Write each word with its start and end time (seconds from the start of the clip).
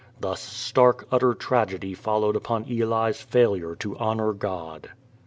Thus 0.19 0.41
stark 0.41 1.07
utter 1.11 1.35
tragedy 1.35 1.93
followed 1.93 2.35
upon 2.35 2.63
Eli's 2.67 3.21
failure 3.21 3.75
to 3.75 3.95
honor 3.99 4.33
God. 4.33 4.89